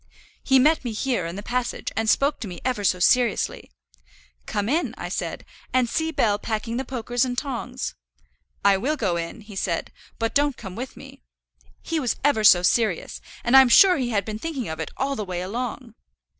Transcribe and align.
"He 0.43 0.57
met 0.57 0.83
me 0.83 0.93
here, 0.93 1.27
in 1.27 1.35
the 1.35 1.43
passage, 1.43 1.91
and 1.95 2.09
spoke 2.09 2.39
to 2.39 2.47
me 2.47 2.59
ever 2.65 2.83
so 2.83 2.97
seriously. 2.97 3.69
'Come 4.47 4.67
in,' 4.67 4.95
I 4.97 5.09
said, 5.09 5.45
'and 5.75 5.87
see 5.87 6.09
Bell 6.09 6.39
packing 6.39 6.77
the 6.77 6.83
pokers 6.83 7.23
and 7.23 7.37
tongs.' 7.37 7.93
'I 8.65 8.77
will 8.77 8.97
go 8.97 9.15
in,' 9.15 9.41
he 9.41 9.55
said, 9.55 9.91
'but 10.17 10.33
don't 10.33 10.57
come 10.57 10.75
with 10.75 10.97
me.' 10.97 11.21
He 11.83 11.99
was 11.99 12.15
ever 12.23 12.43
so 12.43 12.63
serious, 12.63 13.21
and 13.43 13.55
I'm 13.55 13.69
sure 13.69 13.97
he 13.97 14.09
had 14.09 14.25
been 14.25 14.39
thinking 14.39 14.67
of 14.69 14.79
it 14.79 14.89
all 14.97 15.15
the 15.15 15.23
way 15.23 15.39
along." 15.43 15.93